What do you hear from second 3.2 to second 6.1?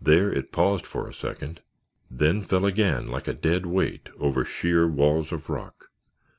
a dead weight, over sheer walls of rock.